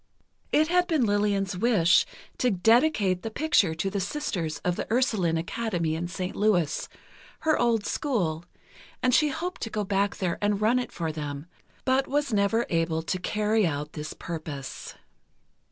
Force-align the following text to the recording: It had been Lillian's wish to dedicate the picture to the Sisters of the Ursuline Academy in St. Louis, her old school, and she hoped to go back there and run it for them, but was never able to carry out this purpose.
It 0.51 0.67
had 0.69 0.87
been 0.87 1.05
Lillian's 1.05 1.55
wish 1.55 2.07
to 2.39 2.49
dedicate 2.49 3.21
the 3.21 3.29
picture 3.29 3.75
to 3.75 3.87
the 3.91 3.99
Sisters 3.99 4.57
of 4.65 4.75
the 4.75 4.91
Ursuline 4.91 5.37
Academy 5.37 5.93
in 5.93 6.07
St. 6.07 6.35
Louis, 6.35 6.89
her 7.41 7.59
old 7.59 7.85
school, 7.85 8.43
and 9.03 9.13
she 9.13 9.29
hoped 9.29 9.61
to 9.61 9.69
go 9.69 9.83
back 9.83 10.15
there 10.15 10.39
and 10.41 10.59
run 10.59 10.79
it 10.79 10.91
for 10.91 11.11
them, 11.11 11.45
but 11.85 12.07
was 12.07 12.33
never 12.33 12.65
able 12.69 13.03
to 13.03 13.19
carry 13.19 13.67
out 13.67 13.93
this 13.93 14.13
purpose. 14.15 14.95